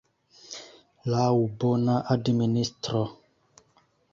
[1.15, 1.27] Laŭ
[1.65, 3.07] bona administro.